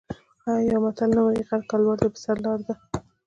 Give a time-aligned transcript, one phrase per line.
[0.49, 2.75] آیا یو متل نه وايي: غر که لوړ دی په سر یې لاره ده؟